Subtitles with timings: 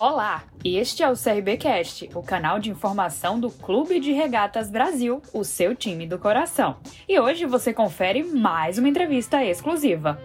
[0.00, 5.44] Olá, este é o CRBcast, o canal de informação do Clube de Regatas Brasil, o
[5.44, 6.76] seu time do coração.
[7.08, 10.18] E hoje você confere mais uma entrevista exclusiva.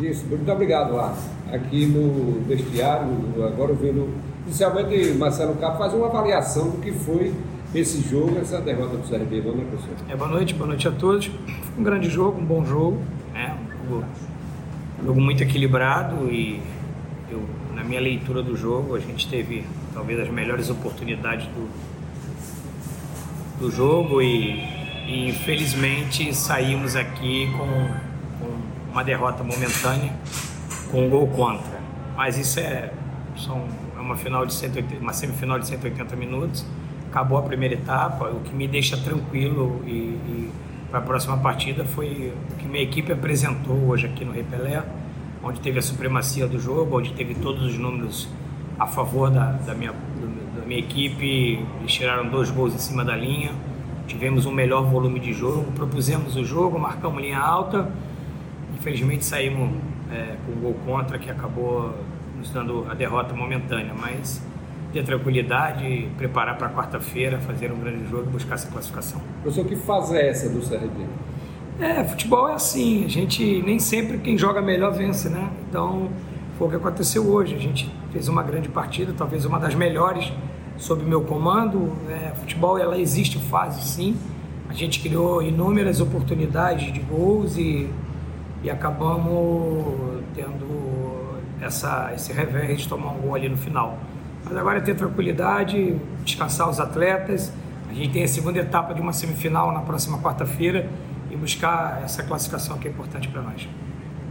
[0.00, 1.16] Isso, muito obrigado lá.
[1.52, 3.08] Aqui no vestiário,
[3.46, 4.12] agora vendo,
[4.44, 7.32] inicialmente Marcelo Capo faz uma avaliação do que foi
[7.74, 9.40] esse jogo, essa derrota do CRB.
[9.40, 9.96] Boa noite, professor.
[10.08, 11.30] É, boa noite, boa noite a todos.
[11.78, 13.00] Um grande jogo, um bom jogo,
[13.40, 13.56] né?
[13.56, 14.04] um jogo,
[15.04, 16.60] jogo muito equilibrado e
[17.30, 17.42] eu,
[17.74, 21.68] na minha leitura do jogo, a gente teve talvez as melhores oportunidades do,
[23.60, 24.60] do jogo e,
[25.06, 27.66] e infelizmente saímos aqui com,
[28.38, 30.12] com uma derrota momentânea
[30.90, 31.80] com um gol contra.
[32.16, 32.92] Mas isso é,
[33.36, 33.64] são,
[33.96, 36.66] é uma, final de 180, uma semifinal de 180 minutos.
[37.08, 38.26] Acabou a primeira etapa.
[38.26, 40.50] O que me deixa tranquilo e, e
[40.90, 44.82] para a próxima partida foi o que minha equipe apresentou hoje aqui no Repelé,
[45.42, 48.28] onde teve a supremacia do jogo, onde teve todos os números
[48.78, 51.64] a favor da, da, minha, da minha equipe.
[51.78, 53.52] Eles tiraram dois gols em cima da linha.
[54.08, 57.88] Tivemos um melhor volume de jogo, propusemos o jogo, marcamos linha alta.
[58.74, 59.70] Infelizmente saímos
[60.10, 61.94] é, com um gol contra que acabou
[62.36, 64.44] nos dando a derrota momentânea, mas
[64.92, 69.20] ter tranquilidade, preparar para quarta-feira, fazer um grande jogo e buscar essa classificação.
[69.42, 71.06] Professor, que fase é essa do CRB?
[71.80, 75.50] É, futebol é assim, a gente nem sempre quem joga melhor vence, né?
[75.68, 76.10] Então
[76.58, 77.54] foi o que aconteceu hoje.
[77.54, 80.32] A gente fez uma grande partida, talvez uma das melhores
[80.76, 81.92] sob meu comando.
[82.08, 84.16] É, futebol ela existe fase sim.
[84.68, 87.88] A gente criou inúmeras oportunidades de gols e
[88.62, 93.98] e acabamos tendo essa, esse revés de tomar um gol ali no final.
[94.44, 97.52] Mas agora é ter tranquilidade, descansar os atletas.
[97.88, 100.88] A gente tem a segunda etapa de uma semifinal na próxima quarta-feira
[101.30, 103.68] e buscar essa classificação que é importante para nós.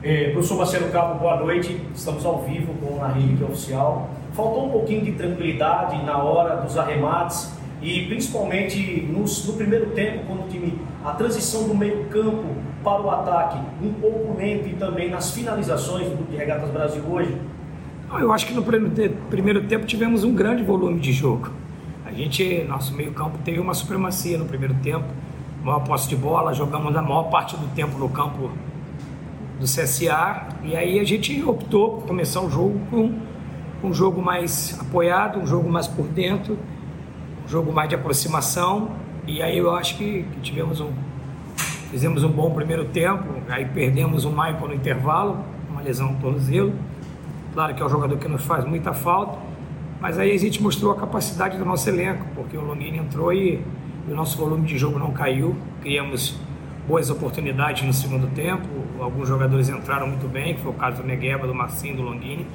[0.02, 1.82] É, professor Marcelo Cabo, boa noite.
[1.94, 4.10] Estamos ao vivo com a Rede Oficial.
[4.32, 7.52] Faltou um pouquinho de tranquilidade na hora dos arremates
[7.82, 12.48] e principalmente no, primeiro tempo, quando o time, a transição do meio campo
[12.84, 17.04] para o ataque um pouco lento e também nas finalizações do Grupo de Regatas Brasil
[17.10, 17.38] hoje?
[18.12, 21.50] Eu acho que no primeiro tempo tivemos um grande volume de jogo.
[22.06, 25.06] A gente, nosso meio campo teve uma supremacia no primeiro tempo,
[25.64, 28.50] maior posse de bola, jogamos a maior parte do tempo no campo
[29.60, 33.14] do CSA e aí a gente optou por começar o jogo com
[33.84, 36.58] um jogo mais apoiado, um jogo mais por dentro,
[37.46, 38.92] um jogo mais de aproximação
[39.28, 40.92] e aí eu acho que, que tivemos um,
[41.90, 46.72] Fizemos um bom primeiro tempo, aí perdemos o Michael no intervalo, uma lesão no tornozelo.
[47.54, 49.38] Claro que é um jogador que nos faz muita falta,
[50.00, 53.60] mas aí a gente mostrou a capacidade do nosso elenco, porque o Longini entrou e,
[54.08, 55.56] o nosso volume de jogo não caiu.
[55.82, 56.40] Criamos
[56.88, 58.68] boas oportunidades no segundo tempo,
[59.00, 62.48] alguns jogadores entraram muito bem, que foi o caso do Negueba, do Marcinho, do Longini.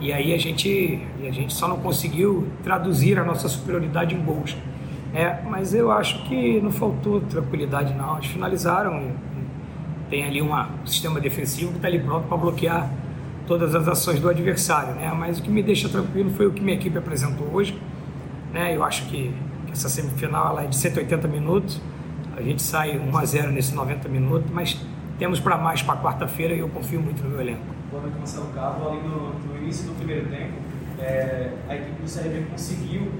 [0.00, 4.56] E aí a gente, a gente só não conseguiu traduzir a nossa superioridade em gols.
[5.14, 8.16] É, mas eu acho que não faltou tranquilidade não.
[8.16, 9.12] Eles finalizaram
[10.10, 12.90] tem ali uma, um sistema defensivo que está ali pronto para bloquear
[13.46, 15.12] todas as ações do adversário, né?
[15.16, 17.78] Mas o que me deixa tranquilo foi o que minha equipe apresentou hoje,
[18.52, 18.74] né?
[18.74, 19.34] Eu acho que,
[19.70, 21.80] essa semifinal ela é de 180 minutos.
[22.36, 24.80] A gente sai 1 a 0 nesses 90 minutos, mas
[25.18, 27.62] temos para mais para quarta-feira e eu confio muito no meu elenco.
[27.90, 28.88] Boa noite, Marcelo Cabo.
[28.88, 30.52] Ali no, no início do primeiro tempo,
[31.00, 33.10] é, a equipe do CRB conseguiu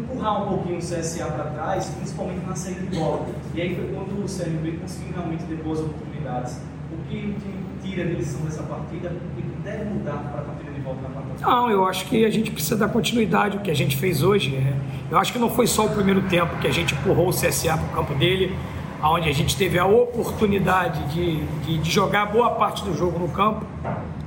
[0.00, 3.26] empurrar um pouquinho o CSA para trás, principalmente na saída de bola.
[3.54, 6.60] E aí foi quando o CRB conseguiu realmente ter boas oportunidades.
[6.92, 10.72] O que o time tira de lição dessa partida e deve mudar para a partida
[10.72, 13.70] de volta na quarta Não, eu acho que a gente precisa dar continuidade ao que
[13.70, 14.50] a gente fez hoje.
[14.50, 14.76] Né?
[15.10, 17.76] Eu acho que não foi só o primeiro tempo que a gente empurrou o CSA
[17.76, 18.54] para o campo dele,
[19.02, 23.28] onde a gente teve a oportunidade de, de, de jogar boa parte do jogo no
[23.28, 23.64] campo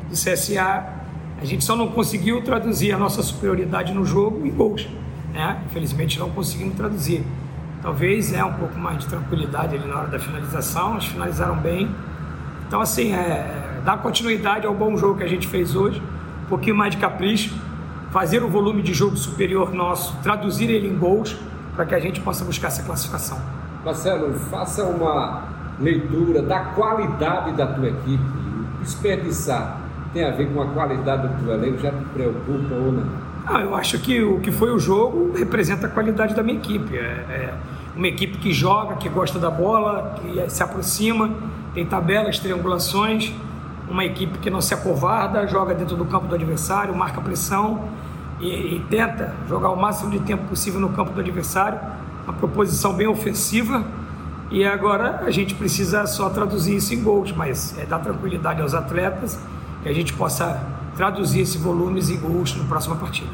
[0.10, 1.04] do CSA.
[1.42, 4.88] A gente só não conseguiu traduzir a nossa superioridade no jogo em gols
[5.34, 5.62] né?
[5.66, 7.26] Infelizmente não conseguimos traduzir.
[7.82, 11.94] Talvez é um pouco mais de tranquilidade ali na hora da finalização, eles finalizaram bem.
[12.68, 16.02] Então, assim, é, dar continuidade ao bom jogo que a gente fez hoje,
[16.46, 17.54] um pouquinho mais de capricho,
[18.12, 21.36] fazer o volume de jogo superior nosso, traduzir ele em gols,
[21.76, 23.38] para que a gente possa buscar essa classificação.
[23.84, 25.44] Marcelo, faça uma
[25.80, 28.24] leitura da qualidade da tua equipe.
[28.82, 29.82] Desperdiçar
[30.14, 33.23] tem a ver com a qualidade do teu elenco, já te preocupa ou não?
[33.46, 36.98] Ah, eu acho que o que foi o jogo representa a qualidade da minha equipe.
[36.98, 37.54] É, é
[37.96, 41.30] uma equipe que joga, que gosta da bola, que se aproxima,
[41.74, 43.34] tem tabelas, triangulações.
[43.90, 47.90] Uma equipe que não se acovarda, joga dentro do campo do adversário, marca pressão
[48.40, 51.80] e, e tenta jogar o máximo de tempo possível no campo do adversário.
[52.24, 53.84] Uma proposição bem ofensiva
[54.50, 58.74] E agora a gente precisa só traduzir isso em gols, mas é dar tranquilidade aos
[58.74, 59.38] atletas
[59.82, 60.62] que a gente possa
[60.96, 63.30] traduzir esse volumes em gols na próxima partida.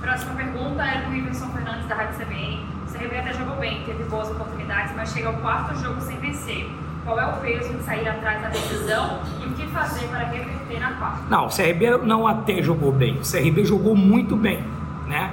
[0.00, 2.60] Próxima pergunta é do Iverson Fernandes da Rádio CBN.
[2.86, 6.70] O CRB até jogou bem, teve boas oportunidades, mas chega ao quarto jogo sem vencer.
[7.04, 10.80] Qual é o peso de sair atrás da decisão e o que fazer para reverter
[10.80, 11.22] na quarta?
[11.28, 14.62] Não, o CRB não até jogou bem, o CRB jogou muito bem,
[15.06, 15.30] né?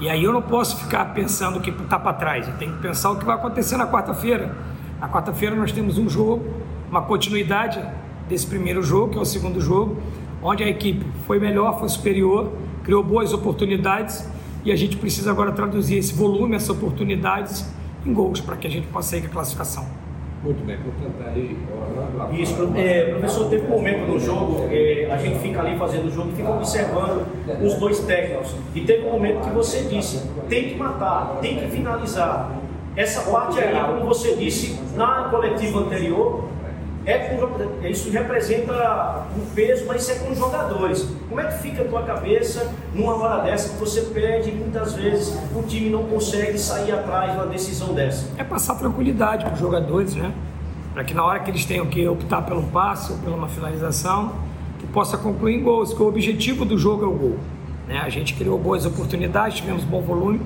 [0.00, 3.10] E aí eu não posso ficar pensando que está para trás, eu tenho que pensar
[3.10, 4.54] o que vai acontecer na quarta-feira.
[5.00, 7.82] Na quarta-feira nós temos um jogo, uma continuidade
[8.28, 10.02] desse primeiro jogo, que é o segundo jogo,
[10.44, 12.52] onde a equipe foi melhor, foi superior,
[12.84, 14.28] criou boas oportunidades
[14.62, 17.66] e a gente precisa agora traduzir esse volume, essas oportunidades
[18.04, 19.86] em gols para que a gente com a classificação.
[20.42, 21.56] Muito bem, portanto aí.
[22.38, 26.10] Isso, é, professor, teve um momento no jogo, é, a gente fica ali fazendo o
[26.10, 27.26] jogo e fica observando
[27.62, 28.54] os dois técnicos.
[28.74, 32.60] E teve um momento que você disse: tem que matar, tem que finalizar.
[32.94, 36.44] Essa parte aí, como você disse na coletiva anterior,
[37.06, 41.06] é com, isso representa um peso, mas isso é com os jogadores.
[41.28, 44.94] Como é que fica a tua cabeça numa hora dessa que você perde e muitas
[44.94, 48.30] vezes o time não consegue sair atrás de uma decisão dessa?
[48.38, 50.32] É passar tranquilidade para os jogadores, né?
[50.94, 54.32] Para que na hora que eles tenham que optar pelo passe ou pela uma finalização,
[54.78, 57.36] que possa concluir em gols, que o objetivo do jogo é o gol.
[57.86, 57.98] Né?
[57.98, 60.40] A gente criou boas oportunidades, tivemos bom volume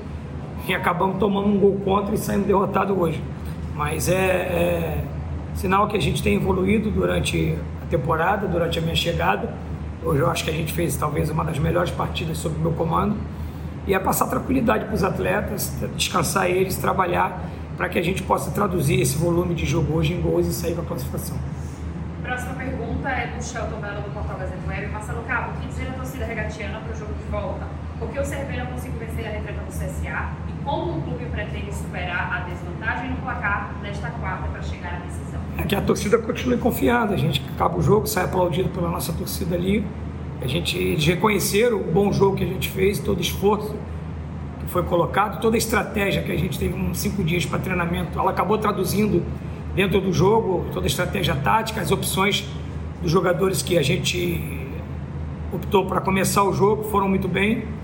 [0.66, 3.22] e acabamos tomando um gol contra e saindo derrotado hoje.
[3.76, 5.04] Mas é, é
[5.58, 9.52] Sinal que a gente tem evoluído durante a temporada, durante a minha chegada.
[10.05, 13.16] Hoje eu acho que a gente fez talvez uma das melhores partidas sob meu comando.
[13.84, 17.43] E é passar tranquilidade para os atletas, descansar eles, trabalhar
[17.76, 20.75] para que a gente possa traduzir esse volume de jogo hoje em gols e sair
[20.75, 21.37] da classificação.
[22.22, 24.87] Próxima pergunta é do Shelton Mello do Portal Gazeta Web.
[24.93, 27.66] Marcelo Cabo, o que dizer a torcida regatiana para o jogo de volta?
[27.99, 30.48] Por que o Cerveira conseguiu vencer a retreta do CSA?
[30.69, 35.41] Como o clube pretende superar a desvantagem no placar nesta quarta para chegar à decisão?
[35.56, 37.15] É que a torcida continue confiada.
[37.15, 39.82] A gente acaba o jogo, sai aplaudido pela nossa torcida ali.
[40.43, 43.75] A gente, eles reconheceram o bom jogo que a gente fez, todo o esforço
[44.61, 48.19] que foi colocado, toda a estratégia que a gente teve uns cinco dias para treinamento,
[48.19, 49.25] ela acabou traduzindo
[49.75, 52.47] dentro do jogo, toda a estratégia tática, as opções
[53.00, 54.69] dos jogadores que a gente
[55.50, 57.77] optou para começar o jogo foram muito bem.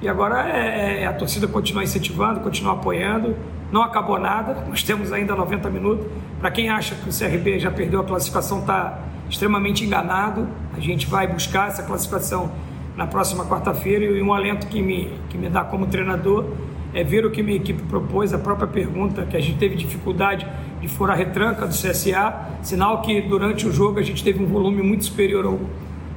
[0.00, 3.36] E agora é, é a torcida continuar incentivando, continuar apoiando.
[3.72, 6.06] Não acabou nada, nós temos ainda 90 minutos.
[6.38, 10.48] Para quem acha que o CRB já perdeu a classificação, está extremamente enganado.
[10.76, 12.50] A gente vai buscar essa classificação
[12.96, 16.46] na próxima quarta-feira e um alento que me, que me dá como treinador
[16.94, 20.46] é ver o que minha equipe propôs, a própria pergunta que a gente teve dificuldade
[20.80, 24.46] de furar a retranca do CSA, sinal que durante o jogo a gente teve um
[24.46, 25.58] volume muito superior ao,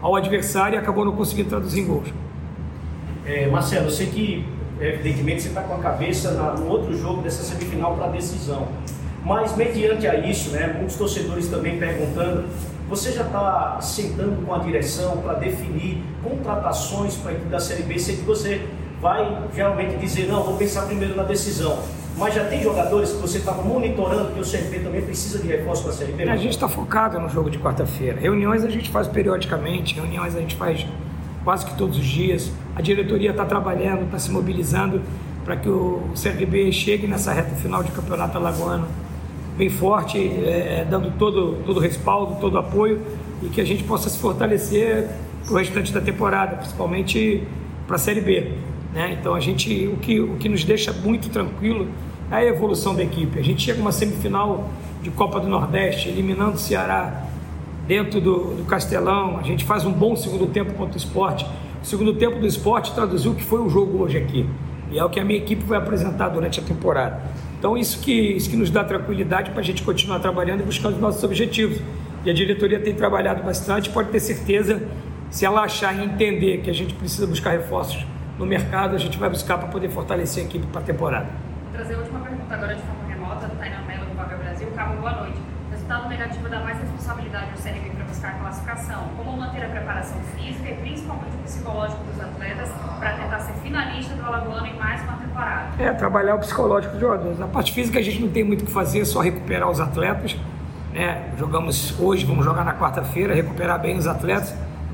[0.02, 2.14] ao adversário e acabou não conseguindo traduzir em gols.
[3.30, 4.44] É, Marcelo, eu sei que
[4.82, 8.68] evidentemente você está com a cabeça na, no outro jogo dessa semifinal para decisão,
[9.24, 12.46] mas mediante a isso, né, muitos torcedores também perguntando,
[12.90, 17.84] você já está sentando com a direção para definir contratações para a equipe da Série
[17.84, 18.00] B?
[18.00, 18.66] Sei que você
[19.00, 21.78] vai geralmente dizer, não, vou pensar primeiro na decisão.
[22.18, 25.84] Mas já tem jogadores que você estava monitorando que o CRB também precisa de reforço
[25.84, 26.24] para a Série B?
[26.24, 28.20] A gente está focado no jogo de quarta-feira.
[28.20, 30.86] Reuniões a gente faz periodicamente, reuniões a gente faz
[31.44, 32.52] quase que todos os dias.
[32.76, 35.02] A diretoria está trabalhando, está se mobilizando
[35.44, 38.88] para que o CRB chegue nessa reta final de campeonato alagoano
[39.58, 43.02] bem forte, é, dando todo, todo respaldo, todo apoio
[43.44, 45.08] e que a gente possa se fortalecer
[45.44, 47.44] para o restante da temporada, principalmente
[47.86, 48.54] para a Série B.
[48.94, 49.18] Né?
[49.20, 51.88] Então a gente, o que, o que nos deixa muito tranquilo
[52.32, 53.38] é a evolução da equipe.
[53.38, 54.70] A gente chega uma semifinal
[55.02, 57.26] de Copa do Nordeste, eliminando o Ceará
[57.90, 61.44] dentro do, do Castelão, a gente faz um bom segundo tempo contra o esporte.
[61.82, 64.48] O segundo tempo do esporte traduziu o que foi o jogo hoje aqui.
[64.92, 67.20] E é o que a minha equipe vai apresentar durante a temporada.
[67.58, 70.94] Então isso que, isso que nos dá tranquilidade para a gente continuar trabalhando e buscando
[70.94, 71.80] os nossos objetivos.
[72.24, 74.84] E a diretoria tem trabalhado bastante, pode ter certeza,
[75.32, 78.06] se ela achar e entender que a gente precisa buscar reforços
[78.38, 81.30] no mercado, a gente vai buscar para poder fortalecer a equipe para a temporada.
[81.64, 84.68] Vou trazer a última pergunta agora de forma remota, do Tainan Mello, do Vaga Brasil.
[84.76, 85.49] Cabo, boa noite.
[85.90, 89.08] Resultado negativo dá mais responsabilidade ao CRB para buscar a classificação.
[89.18, 92.70] Como manter a preparação física e principalmente o psicológico dos atletas
[93.00, 95.84] para tentar ser finalista do Alagoano em mais uma temporada?
[95.84, 97.40] É, trabalhar o psicológico dos jogadores.
[97.40, 100.38] Na parte física a gente não tem muito o que fazer, só recuperar os atletas.
[100.94, 101.34] Né?
[101.40, 104.54] Jogamos hoje, vamos jogar na quarta-feira, recuperar bem os atletas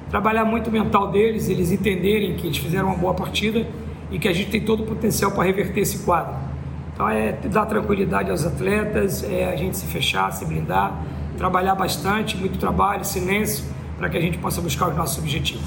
[0.09, 3.67] trabalhar muito o mental deles, eles entenderem que eles fizeram uma boa partida
[4.09, 6.44] e que a gente tem todo o potencial para reverter esse quadro.
[6.95, 11.03] Então é dar tranquilidade aos atletas, é a gente se fechar, se blindar,
[11.37, 13.65] trabalhar bastante, muito trabalho, silêncio,
[13.97, 15.65] para que a gente possa buscar os nossos objetivos.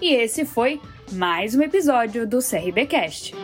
[0.00, 0.80] E esse foi
[1.10, 3.34] mais um episódio do CRBcast.